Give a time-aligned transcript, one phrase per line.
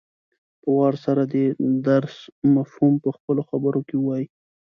[0.61, 1.55] په وار سره دې د
[1.87, 2.15] درس
[2.55, 4.27] مفهوم په خپلو خبرو کې ووايي.